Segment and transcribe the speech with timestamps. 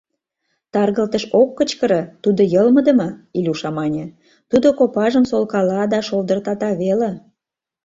[0.73, 4.05] —Таргылтыш ок кычкыре, тудо йылмыдыме,— Илюша мане,—
[4.49, 7.11] тудо копажым солкала да шолдыртата веле...